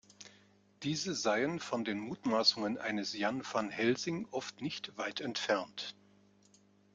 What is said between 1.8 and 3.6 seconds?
den Mutmaßungen eines Jan